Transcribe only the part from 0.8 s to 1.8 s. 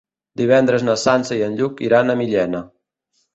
na Sança i en